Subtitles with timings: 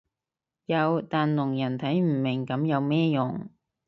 [0.65, 3.51] 有但聾人睇唔明噉有咩用